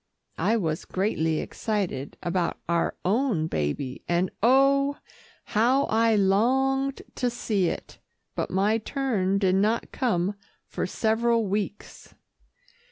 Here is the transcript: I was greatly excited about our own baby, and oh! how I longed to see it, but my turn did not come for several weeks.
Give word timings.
I 0.39 0.57
was 0.57 0.85
greatly 0.85 1.41
excited 1.41 2.17
about 2.23 2.57
our 2.67 2.95
own 3.05 3.45
baby, 3.45 4.03
and 4.07 4.31
oh! 4.41 4.97
how 5.43 5.83
I 5.91 6.15
longed 6.15 7.03
to 7.13 7.29
see 7.29 7.67
it, 7.67 7.99
but 8.33 8.49
my 8.49 8.79
turn 8.79 9.37
did 9.37 9.53
not 9.53 9.91
come 9.91 10.33
for 10.65 10.87
several 10.87 11.45
weeks. 11.45 12.15